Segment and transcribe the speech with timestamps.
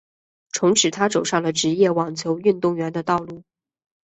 [0.51, 3.43] 从此她走上了职业网球运动员的道路。